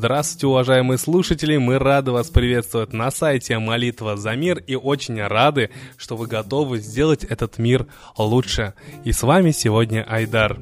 [0.00, 1.58] Здравствуйте, уважаемые слушатели!
[1.58, 5.68] Мы рады вас приветствовать на сайте Молитва за мир и очень рады,
[5.98, 7.86] что вы готовы сделать этот мир
[8.16, 8.72] лучше.
[9.04, 10.58] И с вами сегодня Айдар.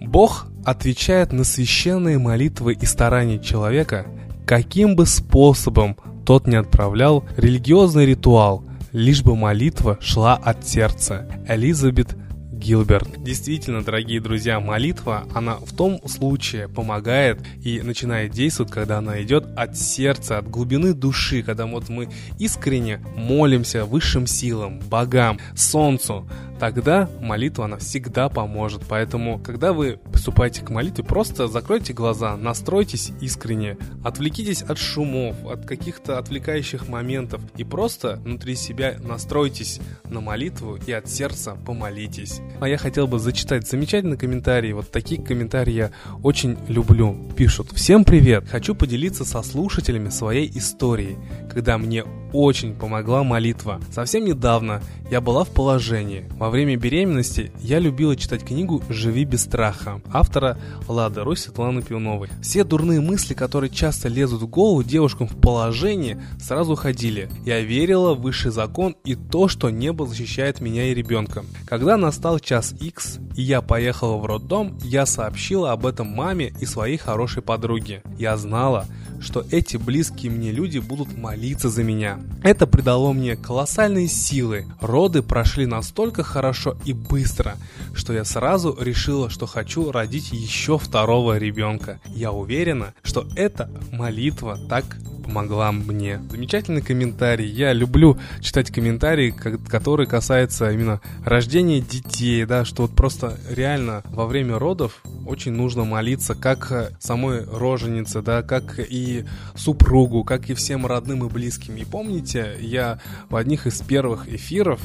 [0.00, 4.06] Бог отвечает на священные молитвы и старания человека,
[4.46, 11.28] каким бы способом тот не отправлял религиозный ритуал, лишь бы молитва шла от сердца.
[11.46, 12.16] Элизабет
[12.58, 13.22] Гилберт.
[13.22, 19.46] Действительно, дорогие друзья, молитва, она в том случае помогает и начинает действовать, когда она идет
[19.56, 27.08] от сердца, от глубины души, когда вот мы искренне молимся высшим силам, богам, солнцу, тогда
[27.20, 28.82] молитва, она всегда поможет.
[28.88, 35.64] Поэтому, когда вы приступаете к молитве, просто закройте глаза, настройтесь искренне, отвлекитесь от шумов, от
[35.64, 42.40] каких-то отвлекающих моментов и просто внутри себя настройтесь на молитву и от сердца помолитесь.
[42.60, 44.72] А я хотел бы зачитать замечательный комментарий.
[44.72, 45.90] Вот такие комментарии я
[46.22, 47.16] очень люблю.
[47.36, 48.48] Пишут «Всем привет!
[48.48, 51.16] Хочу поделиться со слушателями своей историей,
[51.52, 53.80] когда мне очень помогла молитва.
[53.92, 56.26] Совсем недавно я была в положении.
[56.36, 62.28] Во время беременности я любила читать книгу «Живи без страха» автора Лады Русь Светланы Пивновой.
[62.42, 67.30] Все дурные мысли, которые часто лезут в голову девушкам в положении, сразу уходили.
[67.46, 71.44] Я верила в высший закон и то, что небо защищает меня и ребенка.
[71.66, 76.66] Когда настал час X и я поехала в роддом, я сообщила об этом маме и
[76.66, 78.02] своей хорошей подруге.
[78.18, 78.86] Я знала,
[79.20, 82.18] что эти близкие мне люди будут молиться за меня.
[82.42, 84.66] Это придало мне колоссальные силы.
[84.80, 87.54] Роды прошли настолько хорошо и быстро,
[87.94, 92.00] что я сразу решила, что хочу родить еще второго ребенка.
[92.06, 94.84] Я уверена, что эта молитва так
[95.28, 96.22] помогла мне.
[96.30, 97.46] Замечательный комментарий.
[97.46, 104.26] Я люблю читать комментарии, которые касаются именно рождения детей, да, что вот просто реально во
[104.26, 110.86] время родов очень нужно молиться как самой роженице, да, как и супругу, как и всем
[110.86, 111.76] родным и близким.
[111.76, 114.80] И помните, я в одних из первых эфиров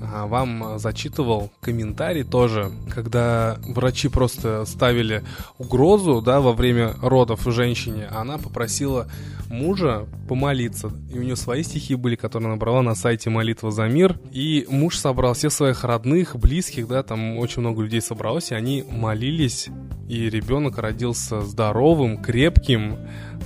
[0.00, 5.22] вам зачитывал комментарий тоже, когда врачи просто ставили
[5.58, 9.08] угрозу, да, во время родов женщине, она попросила
[9.48, 10.90] мужа помолиться.
[11.12, 14.18] И у нее свои стихи были, которые она набрала на сайте «Молитва за мир».
[14.32, 18.84] И муж собрал всех своих родных, близких, да, там очень много людей собралось, и они
[18.88, 19.68] молились,
[20.08, 22.98] и ребенок родился здоровым, крепким,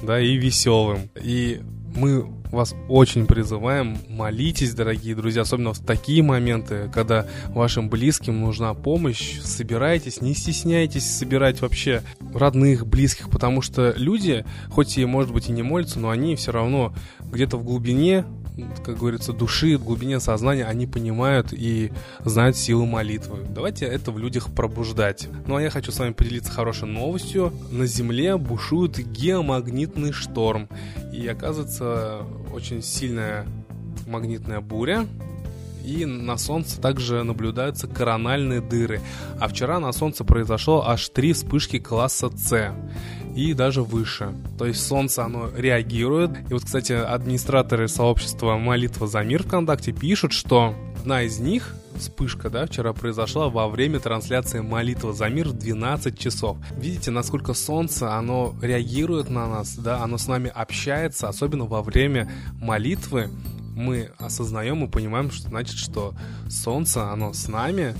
[0.02, 1.10] да, и веселым.
[1.22, 1.60] И
[1.94, 8.74] мы вас очень призываем, молитесь, дорогие друзья, особенно в такие моменты, когда вашим близким нужна
[8.74, 12.02] помощь, собирайтесь, не стесняйтесь собирать вообще
[12.34, 16.50] родных, близких, потому что люди, хоть и, может быть, и не молятся, но они все
[16.50, 18.24] равно где-то в глубине
[18.84, 21.92] как говорится, души, глубине сознания они понимают и
[22.24, 23.46] знают силу молитвы.
[23.48, 25.28] Давайте это в людях пробуждать.
[25.46, 27.52] Ну а я хочу с вами поделиться хорошей новостью.
[27.70, 30.68] На Земле бушует геомагнитный шторм.
[31.12, 32.22] И оказывается
[32.52, 33.46] очень сильная
[34.06, 35.06] магнитная буря,
[35.84, 39.00] и на Солнце также наблюдаются корональные дыры.
[39.38, 42.74] А вчера на Солнце произошло аж три вспышки класса С
[43.34, 44.34] и даже выше.
[44.58, 46.30] То есть Солнце, оно реагирует.
[46.50, 52.50] И вот, кстати, администраторы сообщества «Молитва за мир» ВКонтакте пишут, что одна из них вспышка,
[52.50, 56.56] да, вчера произошла во время трансляции «Молитва за мир» в 12 часов.
[56.76, 62.30] Видите, насколько Солнце, оно реагирует на нас, да, оно с нами общается, особенно во время
[62.60, 63.30] молитвы
[63.74, 66.14] мы осознаем и понимаем, что значит, что
[66.48, 67.94] Солнце, оно с нами,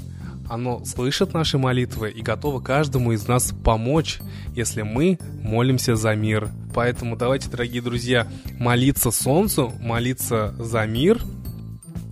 [0.50, 4.18] оно слышит наши молитвы и готово каждому из нас помочь,
[4.54, 6.50] если мы молимся за мир.
[6.74, 8.26] Поэтому давайте, дорогие друзья,
[8.58, 11.22] молиться Солнцу, молиться за мир,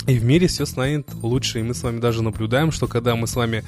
[0.06, 1.58] и в мире все станет лучше.
[1.58, 3.64] И мы с вами даже наблюдаем, что когда мы с вами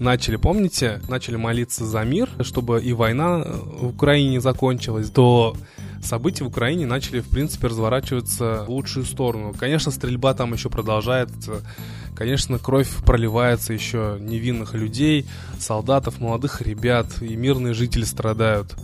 [0.00, 5.54] начали, помните, начали молиться за мир, чтобы и война в Украине закончилась, то
[6.02, 9.54] события в Украине начали, в принципе, разворачиваться в лучшую сторону.
[9.58, 11.62] Конечно, стрельба там еще продолжается,
[12.18, 15.24] конечно, кровь проливается еще невинных людей,
[15.60, 18.74] солдатов, молодых ребят, и мирные жители страдают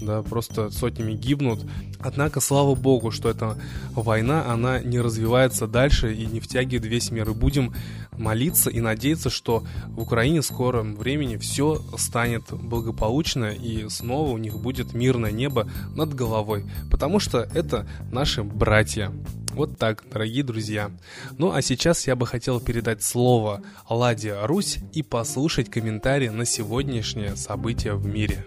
[0.00, 1.60] да, просто сотнями гибнут.
[2.00, 3.56] Однако, слава богу, что эта
[3.92, 7.30] война, она не развивается дальше и не втягивает весь мир.
[7.30, 7.74] И будем
[8.18, 14.38] молиться и надеяться, что в Украине в скором времени все станет благополучно и снова у
[14.38, 16.64] них будет мирное небо над головой.
[16.90, 19.12] Потому что это наши братья.
[19.60, 20.90] Вот так, дорогие друзья.
[21.36, 27.36] Ну а сейчас я бы хотел передать слово Ладе Русь и послушать комментарии на сегодняшнее
[27.36, 28.46] событие в мире.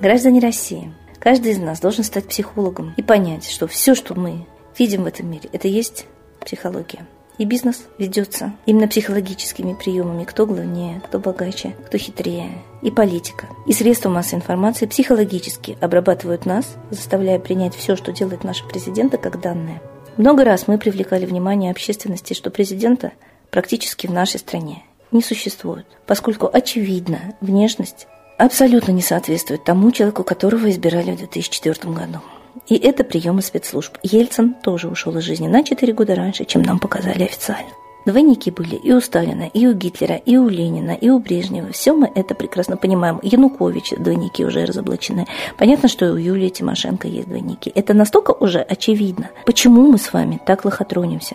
[0.00, 0.94] Граждане России,
[1.26, 4.46] Каждый из нас должен стать психологом и понять, что все, что мы
[4.78, 6.06] видим в этом мире, это есть
[6.40, 7.04] психология.
[7.36, 10.22] И бизнес ведется именно психологическими приемами.
[10.22, 12.62] Кто главнее, кто богаче, кто хитрее.
[12.80, 13.48] И политика.
[13.66, 19.40] И средства массовой информации психологически обрабатывают нас, заставляя принять все, что делает наши президенты, как
[19.40, 19.82] данное.
[20.18, 23.10] Много раз мы привлекали внимание общественности, что президента
[23.50, 28.06] практически в нашей стране не существует, поскольку очевидно, внешность
[28.38, 32.20] абсолютно не соответствует тому человеку, которого избирали в 2004 году.
[32.68, 33.96] И это приемы спецслужб.
[34.02, 37.70] Ельцин тоже ушел из жизни на 4 года раньше, чем нам показали официально.
[38.06, 41.72] Двойники были и у Сталина, и у Гитлера, и у Ленина, и у Брежнева.
[41.72, 43.18] Все мы это прекрасно понимаем.
[43.20, 45.26] Янукович двойники уже разоблачены.
[45.58, 47.72] Понятно, что и у Юлии Тимошенко есть двойники.
[47.74, 49.30] Это настолько уже очевидно.
[49.44, 51.34] Почему мы с вами так лохотронимся?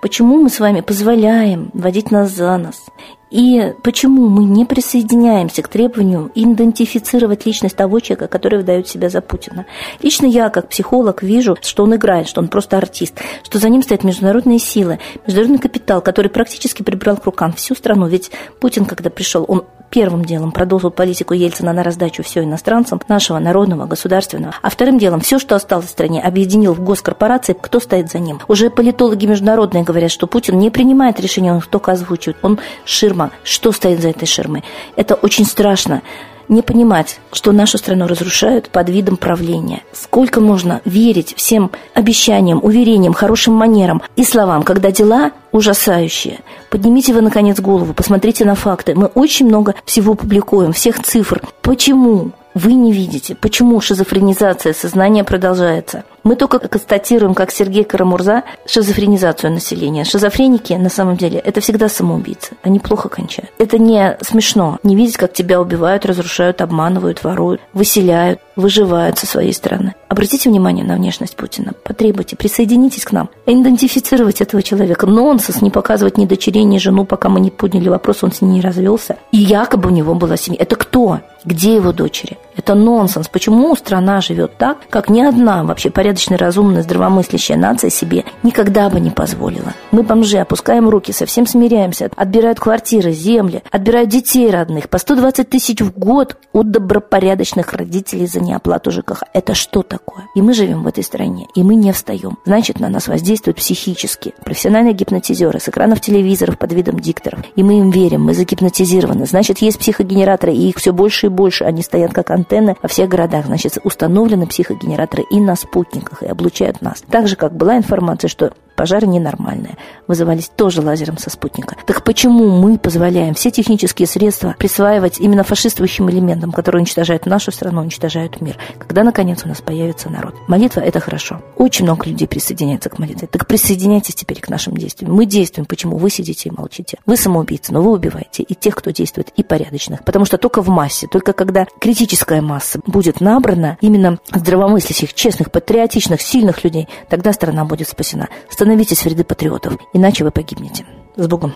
[0.00, 2.86] Почему мы с вами позволяем водить нас за нос?
[3.30, 9.20] И почему мы не присоединяемся к требованию идентифицировать личность того человека, который выдает себя за
[9.20, 9.66] Путина?
[10.00, 13.82] Лично я, как психолог, вижу, что он играет, что он просто артист, что за ним
[13.82, 18.06] стоят международные силы, международный капитал, который практически прибрал к рукам всю страну.
[18.06, 18.30] Ведь
[18.60, 23.86] Путин, когда пришел, он первым делом продолжил политику Ельцина на раздачу все иностранцам нашего народного,
[23.86, 24.54] государственного.
[24.62, 28.40] А вторым делом все, что осталось в стране, объединил в госкорпорации, кто стоит за ним.
[28.48, 32.38] Уже политологи международные говорят, что Путин не принимает решения, он только озвучивает.
[32.42, 33.30] Он ширма.
[33.42, 34.64] Что стоит за этой ширмой?
[34.96, 36.02] Это очень страшно
[36.48, 39.82] не понимать, что нашу страну разрушают под видом правления.
[39.92, 46.40] Сколько можно верить всем обещаниям, уверениям, хорошим манерам и словам, когда дела ужасающие.
[46.70, 48.94] Поднимите вы, наконец, голову, посмотрите на факты.
[48.94, 51.42] Мы очень много всего публикуем, всех цифр.
[51.62, 53.34] Почему вы не видите?
[53.34, 56.04] Почему шизофренизация сознания продолжается?
[56.24, 60.04] Мы только констатируем, как Сергей Карамурза, шизофренизацию населения.
[60.04, 62.56] Шизофреники, на самом деле, это всегда самоубийцы.
[62.62, 63.50] Они плохо кончают.
[63.58, 64.78] Это не смешно.
[64.82, 69.94] Не видеть, как тебя убивают, разрушают, обманывают, воруют, выселяют, выживают со своей стороны.
[70.08, 71.72] Обратите внимание на внешность Путина.
[71.84, 73.28] Потребуйте, присоединитесь к нам.
[73.46, 75.06] Идентифицировать этого человека.
[75.06, 78.50] Нонсенс не показывать ни дочерей, ни жену, пока мы не подняли вопрос, он с ней
[78.50, 79.16] не развелся.
[79.32, 80.60] И якобы у него была семья.
[80.60, 81.20] Это кто?
[81.44, 82.36] Где его дочери?
[82.56, 83.28] Это нонсенс.
[83.28, 88.98] Почему страна живет так, как ни одна вообще порядочная, разумная, здравомыслящая нация себе никогда бы
[88.98, 89.74] не позволила?
[89.92, 95.80] Мы, бомжи, опускаем руки, совсем смиряемся, отбирают квартиры, земли, отбирают детей родных по 120 тысяч
[95.80, 99.22] в год от добропорядочных родителей за неоплату ЖКХ.
[99.32, 100.24] Это что такое?
[100.34, 102.38] И мы живем в этой стране, и мы не встаем.
[102.44, 104.34] Значит, на нас воздействуют психически.
[104.44, 107.40] Профессиональные гипнотизеры с экранов телевизоров под видом дикторов.
[107.54, 109.26] И мы им верим, мы загипнотизированы.
[109.26, 111.64] Значит, есть психогенераторы, и их все больше и больше.
[111.64, 113.46] Они стоят как антенны во всех городах.
[113.46, 115.54] Значит, установлены психогенераторы и на
[115.98, 117.02] спутниках, и облучают нас.
[117.10, 119.76] Так же, как была информация, что пожары ненормальные,
[120.06, 121.74] вызывались тоже лазером со спутника.
[121.84, 127.80] Так почему мы позволяем все технические средства присваивать именно фашистующим элементам, которые уничтожают нашу страну,
[127.80, 128.56] уничтожают мир?
[128.78, 130.36] Когда, наконец, у нас появится народ?
[130.46, 131.42] Молитва– это хорошо.
[131.56, 133.26] Очень много людей присоединяется к молитве.
[133.26, 135.12] Так присоединяйтесь теперь к нашим действиям.
[135.12, 135.66] Мы действуем.
[135.66, 135.96] Почему?
[135.96, 136.98] Вы сидите и молчите.
[137.04, 140.04] Вы самоубийцы, но вы убиваете и тех, кто действует, и порядочных.
[140.04, 146.22] Потому что только в массе, только когда критическая масса будет набрана именно здравомыслящих, честных, патриотичных,
[146.22, 148.28] сильных людей, тогда страна будет спасена
[148.68, 150.84] становитесь в ряды патриотов, иначе вы погибнете.
[151.16, 151.54] С Богом!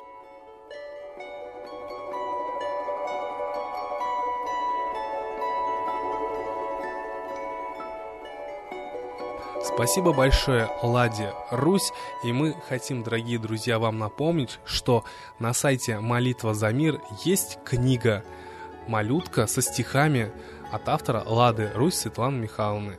[9.63, 11.93] Спасибо большое, Ладе Русь.
[12.25, 15.05] И мы хотим, дорогие друзья, вам напомнить, что
[15.39, 18.25] на сайте Молитва за мир есть книга
[18.89, 20.33] «Малютка» со стихами
[20.73, 22.99] от автора Лады Русь Светланы Михайловны.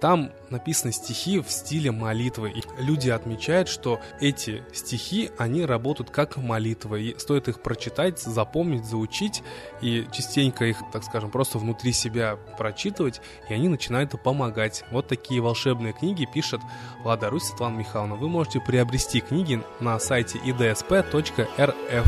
[0.00, 2.50] Там написаны стихи в стиле молитвы.
[2.50, 6.96] И люди отмечают, что эти стихи, они работают как молитва.
[6.96, 9.42] И стоит их прочитать, запомнить, заучить,
[9.80, 14.84] и частенько их, так скажем, просто внутри себя прочитывать, и они начинают помогать.
[14.90, 16.60] Вот такие волшебные книги пишет
[17.02, 18.16] Влада Русь Светлана Михайловна.
[18.16, 22.06] Вы можете приобрести книги на сайте idsp.rf.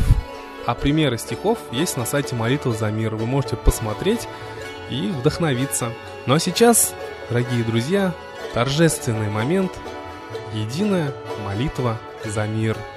[0.67, 3.15] А примеры стихов есть на сайте Молитва за мир.
[3.15, 4.27] Вы можете посмотреть
[4.89, 5.91] и вдохновиться.
[6.25, 6.93] Ну а сейчас
[7.29, 8.13] Дорогие друзья,
[8.53, 9.77] торжественный момент,
[10.53, 11.13] единая
[11.43, 12.77] молитва за мир–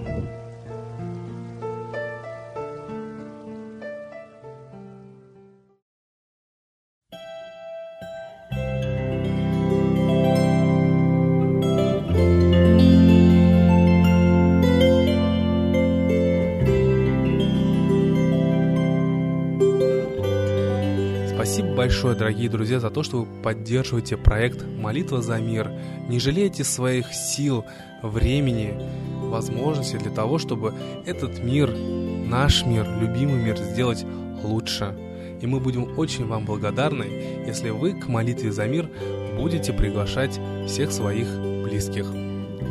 [21.75, 25.71] Большое, дорогие друзья, за то, что вы поддерживаете проект «Молитва за мир».
[26.07, 27.65] Не жалейте своих сил,
[28.01, 28.73] времени,
[29.21, 30.73] возможностей для того, чтобы
[31.05, 34.05] этот мир, наш мир, любимый мир сделать
[34.43, 34.95] лучше.
[35.41, 38.89] И мы будем очень вам благодарны, если вы к молитве за мир
[39.37, 41.27] будете приглашать всех своих
[41.63, 42.05] близких.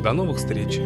[0.03, 0.79] До новых встреч!